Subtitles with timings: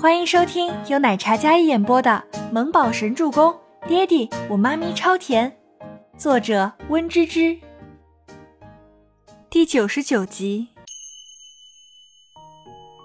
[0.00, 3.50] 欢迎收听由奶茶嘉一演播的《萌宝神助攻》，
[3.88, 5.58] 爹地我妈咪超甜，
[6.16, 7.58] 作者温芝芝。
[9.50, 10.68] 第九十九集。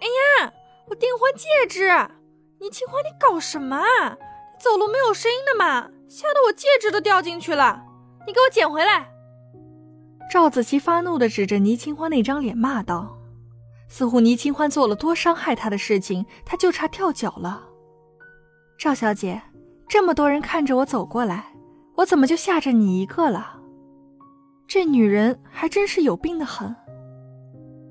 [0.00, 0.06] 哎
[0.44, 0.52] 呀，
[0.88, 1.88] 我订婚戒指！
[2.60, 4.16] 倪清欢，你搞什么啊？
[4.60, 5.90] 走路没有声音的嘛？
[6.08, 7.82] 吓得我戒指都掉进去了！
[8.28, 9.08] 你给我捡回来！
[10.30, 13.15] 赵子琪发怒的指着倪清欢那张脸骂道。
[13.88, 17.62] 似乎倪清欢做了多伤害他的事情，他就差跳脚了。
[18.78, 19.40] 赵小姐，
[19.88, 21.54] 这么多人看着我走过来，
[21.96, 23.60] 我怎么就吓着你一个了？
[24.66, 26.74] 这女人还真是有病的很。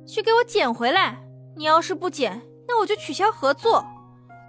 [0.05, 1.17] 去给我捡回来！
[1.55, 3.85] 你要是不捡，那我就取消合作。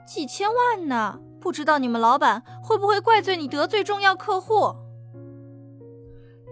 [0.07, 4.75] 几千万呢，不知道你们老板会不会怪罪你得罪重要客户？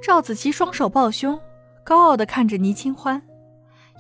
[0.01, 1.39] 赵子琪双手抱胸，
[1.85, 3.21] 高傲的看着倪清欢。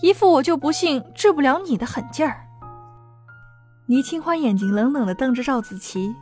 [0.00, 2.46] 一副我就不信治不了你的狠劲儿。
[3.86, 6.14] 倪清欢眼睛冷冷地瞪着赵子琪，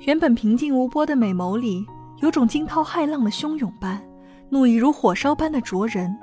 [0.00, 1.86] 原本平静无波的美眸里
[2.18, 4.00] 有种惊涛骇浪的汹涌般，
[4.48, 6.16] 怒意如火烧般的灼人。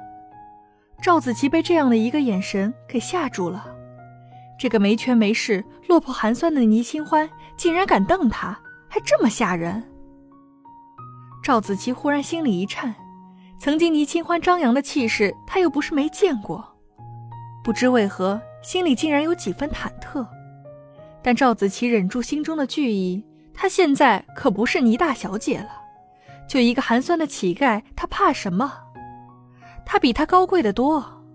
[1.02, 3.66] 赵子琪被这样的一个眼神给吓住了。
[4.58, 8.58] 这个没权没势、落魄寒酸的倪清欢竟然敢瞪他，
[8.90, 9.84] 还这么吓人。
[11.44, 12.96] 赵子琪忽然心里一颤，
[13.60, 16.77] 曾经倪清欢张扬的气势，他又不是没见过。
[17.68, 20.26] 不知为何，心里竟然有几分忐忑。
[21.22, 23.22] 但赵子琪忍住心中的惧意，
[23.54, 25.68] 她现在可不是倪大小姐了，
[26.48, 28.72] 就一个寒酸的乞丐，她怕什么？
[29.86, 31.26] 她比他高贵的多。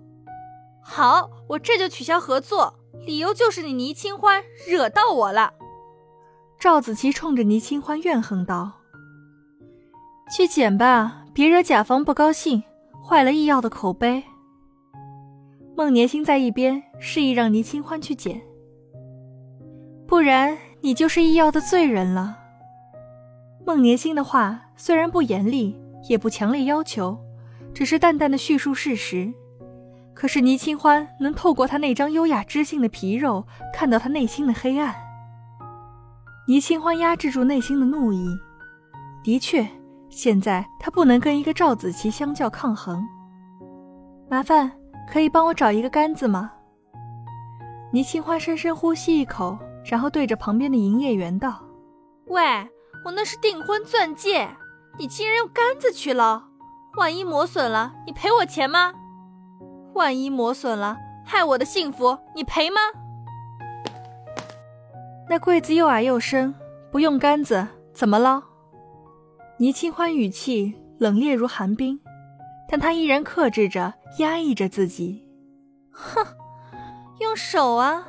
[0.80, 5.52] 好，我这就取消合作，理由就是你倪清欢惹到我了。
[6.58, 8.72] 赵子琪冲着倪清欢怨恨道
[10.34, 12.62] ：“去捡吧，别惹甲方不高兴，
[13.06, 14.24] 坏了易药的口碑。”
[15.74, 18.40] 孟年星在一边示意让倪清欢去捡，
[20.06, 22.38] 不然你就是医药的罪人了。
[23.64, 27.18] 孟年星的话虽然不严厉，也不强烈要求，
[27.72, 29.32] 只是淡淡的叙述事实。
[30.12, 34.94] 可是倪清欢能透过他那张优雅知性的皮肉，看到他内心的黑暗。
[36.46, 38.28] 倪清欢压制住内心的怒意，
[39.24, 39.66] 的确，
[40.10, 43.02] 现在他不能跟一个赵子琪相较抗衡。
[44.28, 44.70] 麻烦。
[45.12, 46.50] 可以帮我找一个杆子吗？
[47.92, 51.62] 倪清欢深深呼吸一口，然后对着旁边的营业员道
[52.28, 52.42] ：“喂，
[53.04, 54.48] 我那是订婚钻戒，
[54.98, 56.44] 你竟然用杆子去捞，
[56.96, 58.94] 万一磨损了，你赔我钱吗？
[59.92, 60.96] 万一磨损了，
[61.26, 62.80] 害我的幸福，你赔吗？”
[65.28, 66.54] 那柜子又矮又深，
[66.90, 68.42] 不用杆子怎么捞？
[69.58, 72.00] 倪清欢语气冷冽如寒冰。
[72.72, 75.28] 但他依然克制着，压抑着自己。
[75.90, 76.24] 哼，
[77.20, 78.02] 用手啊，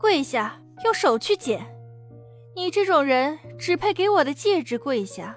[0.00, 1.64] 跪下，用手去捡。
[2.56, 5.36] 你这种人只配给我的戒指跪下。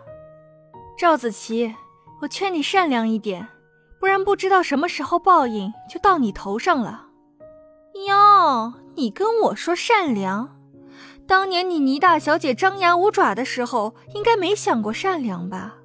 [0.97, 1.75] 赵子琪，
[2.23, 3.47] 我劝你善良一点，
[3.99, 7.09] 不然不知道什么时候报应就到你头上了。
[8.07, 10.59] 哟，你跟我说善良？
[11.27, 15.75] 当年你倪大小姐张牙舞爪的时候，应该没想过善良吧？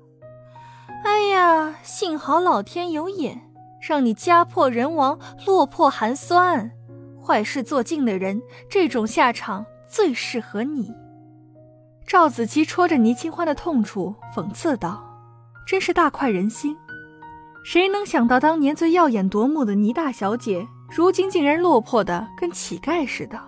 [1.04, 3.40] 哎呀，幸好老天有眼，
[3.80, 6.70] 让你家破人亡、落魄寒酸，
[7.24, 10.92] 坏事做尽的人，这种下场最适合你。
[12.06, 15.04] 赵子琪戳着倪清欢的痛处，讽刺道
[15.66, 16.76] ：“真是大快人心！
[17.64, 23.38] 谁能想到当年最耀眼夺目的倪大小姐，如今竟然落魄的跟乞丐似的？”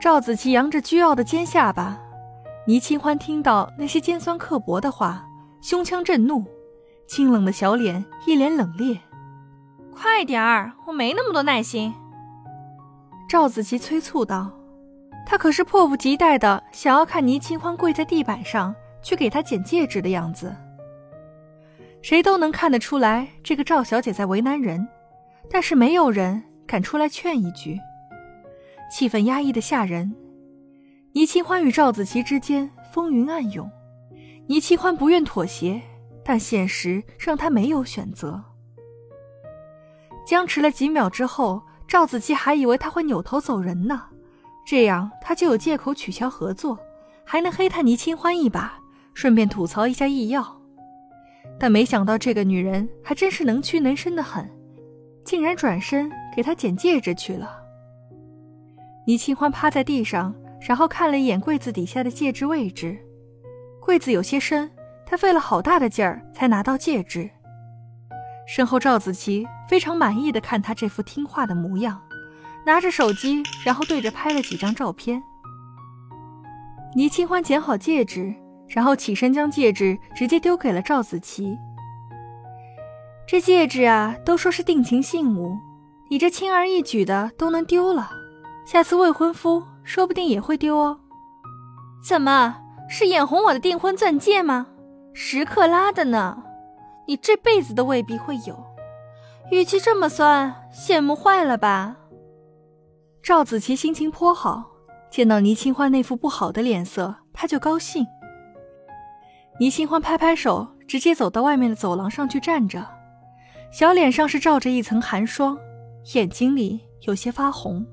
[0.00, 1.98] 赵子琪扬着倨傲的尖下巴，
[2.66, 5.24] 倪清欢听到那些尖酸刻薄的话。
[5.60, 6.44] 胸腔震怒，
[7.06, 8.98] 清冷的小脸一脸冷冽。
[9.92, 11.92] 快点儿，我没那么多耐心。
[13.28, 14.50] 赵子琪催促道
[15.26, 20.54] ：“他可是迫不及待的想要看倪清欢跪在地板上去给他捡戒指的样子。
[22.00, 24.86] 谁都能看得出来，这个赵小姐在为难人，
[25.50, 27.78] 但是没有人敢出来劝一句。
[28.90, 30.14] 气氛压抑的吓人。
[31.12, 33.68] 倪清欢与赵子琪之间风云暗涌。”
[34.48, 35.78] 倪清欢不愿妥协，
[36.24, 38.42] 但现实让他没有选择。
[40.26, 44.04] 僵持了几秒之后，赵子琪还以为他会扭头走人呢，
[44.66, 46.78] 这样他就有借口取消合作，
[47.24, 48.80] 还能黑他倪清欢一把，
[49.12, 50.58] 顺便吐槽一下易耀。
[51.60, 54.48] 但没想到这个女人还真是能屈能伸的很，
[55.24, 57.54] 竟然转身给他捡戒指去了。
[59.06, 60.34] 倪清欢趴在地上，
[60.66, 62.98] 然后看了一眼柜子底下的戒指位置。
[63.88, 64.70] 柜子有些深，
[65.06, 67.30] 他费了好大的劲儿才拿到戒指。
[68.46, 71.98] 身后赵子琪非常满意的看他这副听话的模样，
[72.66, 75.22] 拿着手机，然后对着拍了几张照片。
[76.94, 78.34] 倪清欢捡好戒指，
[78.68, 81.56] 然后起身将戒指直接丢给了赵子琪。
[83.26, 85.56] 这戒指啊，都说是定情信物，
[86.10, 88.10] 你这轻而易举的都能丢了，
[88.66, 91.00] 下次未婚夫说不定也会丢哦。
[92.06, 92.54] 怎么
[92.88, 94.66] 是眼红我的订婚钻戒吗？
[95.12, 96.42] 十克拉的呢，
[97.06, 98.58] 你这辈子都未必会有。
[99.50, 101.96] 语气这么酸，羡慕坏了吧？
[103.22, 104.64] 赵子琪心情颇好，
[105.10, 108.06] 见到倪清欢那副不好的脸色，他就高兴。
[109.60, 112.86] 倪清欢拍拍手，直接走到外面的走廊上去站着，
[113.70, 115.58] 小脸上是罩着一层寒霜，
[116.14, 117.86] 眼睛里有些发红。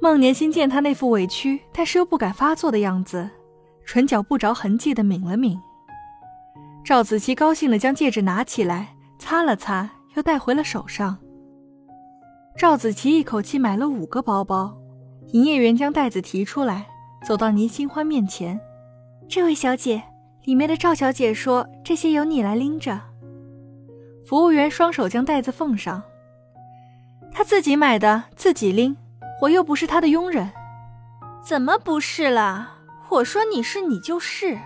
[0.00, 3.28] 孟年心见他那副委屈但是又不敢发作的样子，
[3.88, 5.58] 唇角不着痕迹的抿了抿。
[6.84, 11.16] 赵子琪高兴的将戒指拿起来，擦了擦，又戴回了手上。
[12.54, 14.76] 赵子琪一口气买了五个包包，
[15.28, 16.86] 营业员将袋子提出来，
[17.26, 18.60] 走到倪清欢面前
[19.26, 20.02] ：“这位小姐，
[20.44, 23.00] 里面的赵小姐说这些由你来拎着。”
[24.28, 26.02] 服务员双手将袋子奉上
[27.32, 28.94] ：“他自己买的，自己拎，
[29.40, 30.50] 我又不是他的佣人。
[31.42, 32.74] ”“怎么不是了？
[33.10, 34.58] 我说你是你就是，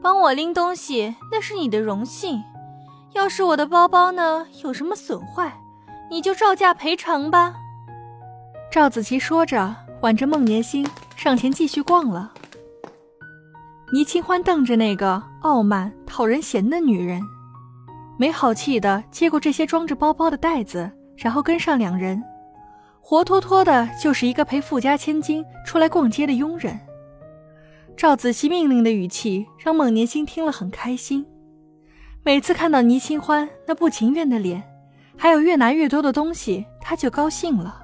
[0.00, 2.42] 帮我拎东西那是你的荣幸。
[3.14, 5.52] 要是我的包包呢，有什么损坏？”
[6.10, 7.54] 你就照价赔偿吧。
[8.70, 10.86] 赵子琪说着，挽着孟年心
[11.16, 12.32] 上前继续逛了。
[13.92, 17.20] 倪清欢瞪着那个傲慢讨人嫌的女人，
[18.18, 22.22] 没好气的接过这些装着包包的袋子，然后跟上两人，
[23.00, 26.78] 活脱脱的就是一个陪富家千金出来逛街的佣人。
[27.96, 31.24] 赵子琪命令的语气让孟年心听了很开心，
[32.24, 34.62] 每次看到倪清欢那不情愿的脸。
[35.16, 37.80] 还有越拿越多的东西，他就高兴了。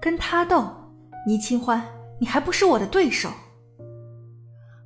[0.00, 0.64] 跟他斗，
[1.26, 1.84] 倪清欢，
[2.20, 3.28] 你还不是我的对手。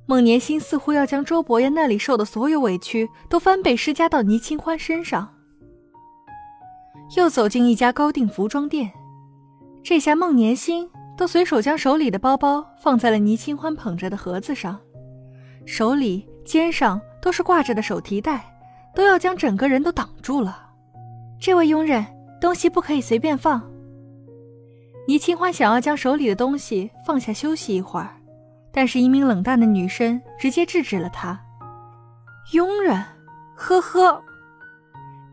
[0.07, 5.35] 孟年心似乎要将周伯言那里受的所有委屈都翻倍施加到倪清欢身上。
[7.15, 8.91] 又走进一家高定服装店，
[9.83, 14.79] 这下孟年心都随手将手里的包包放在了倪清欢捧着的盒子上，
[15.65, 18.43] 手里、肩上都是挂着的手提袋，
[18.95, 20.69] 都要将整个人都挡住了。
[21.39, 22.05] 这位佣人，
[22.39, 23.61] 东西不可以随便放。
[25.07, 28.15] 倪清欢想要将手里的东西放下休息一会儿，
[28.71, 31.39] 但是一名冷淡的女生直接制止了他。
[32.53, 33.03] 佣人，
[33.55, 34.21] 呵呵。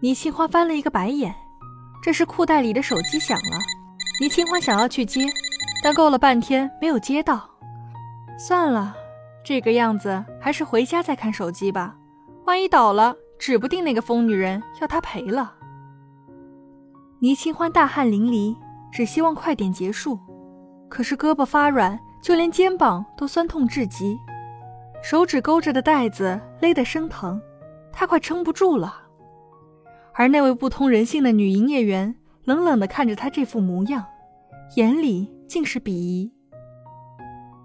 [0.00, 1.34] 倪清欢翻了一个白眼。
[2.02, 3.58] 这时裤袋里的手机响了，
[4.20, 5.26] 倪清欢想要去接，
[5.82, 7.48] 但够了半天没有接到。
[8.38, 8.94] 算了，
[9.44, 11.96] 这个样子还是回家再看手机吧，
[12.44, 15.54] 万一倒了，指不定那个疯女人要他赔了。
[17.20, 18.56] 倪清欢大汗淋漓，
[18.92, 20.18] 只希望快点结束，
[20.88, 24.16] 可是胳膊发软，就连肩膀都酸痛至极，
[25.02, 27.40] 手指勾着的带子勒得生疼，
[27.92, 29.02] 他快撑不住了。
[30.14, 32.14] 而那位不通人性的女营业员
[32.44, 34.04] 冷冷地看着他这副模样，
[34.76, 36.32] 眼里竟是鄙夷。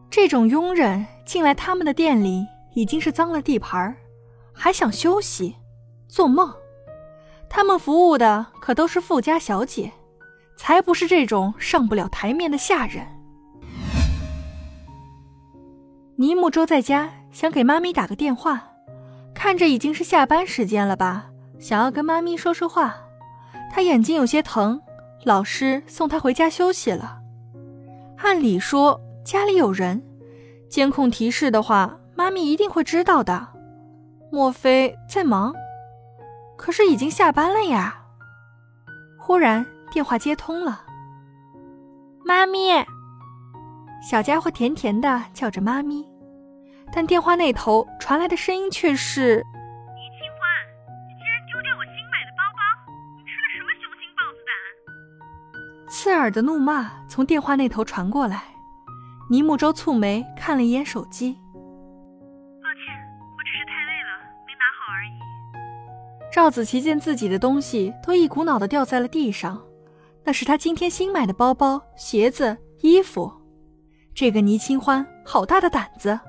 [0.10, 3.96] 这种佣人进来他们的店里已经是脏了地盘
[4.54, 5.56] 还想休息？
[6.08, 6.54] 做梦！
[7.50, 9.92] 他们服务的可都是富家小姐，
[10.56, 13.06] 才不是这种上不了台面的下人。
[16.16, 18.70] 倪木周在家想给妈咪打个电话，
[19.34, 22.96] 看着已经是下班时间了吧，想要跟妈咪说说话。
[23.72, 24.80] 他眼睛有些疼，
[25.24, 27.23] 老师送他回家休息了。
[28.24, 30.02] 按理说家里有人，
[30.70, 33.46] 监控提示的话，妈咪一定会知道的。
[34.32, 35.54] 莫非在忙？
[36.56, 38.02] 可是已经下班了呀！
[39.20, 40.84] 忽然电话接通了，
[42.24, 42.70] 妈咪，
[44.02, 46.10] 小家伙甜甜的叫着妈咪，
[46.94, 49.46] 但电话那头传来的声音却是
[56.04, 58.44] ：“刺耳的怒骂从电话那头传过来，
[59.30, 61.32] 倪木舟蹙眉看了一眼手机。
[62.62, 62.94] 抱歉，
[63.38, 65.12] 我只是太累了，没拿好而已
[66.30, 69.64] 赵子琪见自己的东西都一股脑的掉在了地上，
[70.26, 73.32] 那是他今天新买的包包、鞋子、衣服。
[74.14, 76.20] 这个倪清欢好大的胆子！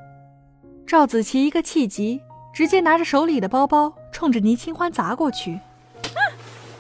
[0.87, 2.21] 赵子琪一个气急，
[2.53, 5.59] 直接拿着手里的包包冲着倪清欢砸过去，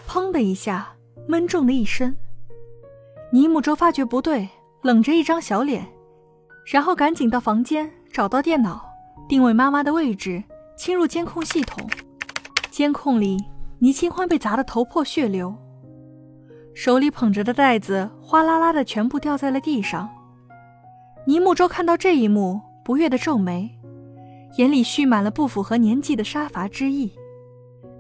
[0.07, 0.93] 砰的一下，
[1.27, 2.15] 闷中了一声。
[3.35, 4.49] 倪木舟发觉不对，
[4.83, 5.85] 冷着一张小脸，
[6.67, 8.89] 然后赶紧到房间找到电脑，
[9.29, 10.41] 定位妈妈的位置，
[10.77, 11.85] 侵入监控系统。
[12.71, 13.37] 监控里，
[13.81, 15.53] 倪清欢被砸得头破血流。
[16.77, 20.09] 手里捧着的袋子哗啦啦的全部掉在了地上。
[21.27, 23.69] 尼木舟看到这一幕，不悦的皱眉，
[24.59, 27.13] 眼里蓄满了不符合年纪的杀伐之意。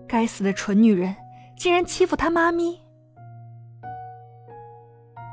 [0.06, 1.16] 该死的蠢女人，
[1.58, 2.78] 竟然欺负他妈咪！